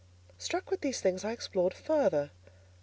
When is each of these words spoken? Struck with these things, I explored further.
Struck 0.39 0.71
with 0.71 0.81
these 0.81 0.99
things, 0.99 1.23
I 1.23 1.31
explored 1.31 1.75
further. 1.75 2.31